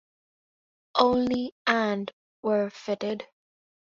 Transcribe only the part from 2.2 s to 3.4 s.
were fitted.